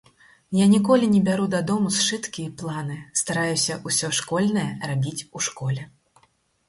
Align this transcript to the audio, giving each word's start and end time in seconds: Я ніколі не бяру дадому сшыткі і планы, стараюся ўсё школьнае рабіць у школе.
Я 0.59 0.65
ніколі 0.75 1.09
не 1.15 1.19
бяру 1.27 1.45
дадому 1.55 1.91
сшыткі 1.97 2.41
і 2.45 2.53
планы, 2.61 2.97
стараюся 3.21 3.77
ўсё 3.89 4.13
школьнае 4.21 4.69
рабіць 4.93 5.19
у 5.35 5.47
школе. 5.51 5.83